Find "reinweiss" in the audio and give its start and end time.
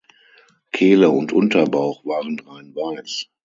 2.39-3.27